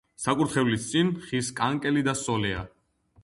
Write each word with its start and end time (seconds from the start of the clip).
საკურთხევლის 0.21 0.87
წინ 0.93 1.11
ხის 1.27 1.51
კანკელი 1.61 2.05
და 2.09 2.17
სოლეაა. 2.25 2.65